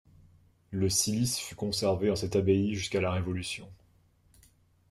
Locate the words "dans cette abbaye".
2.07-2.73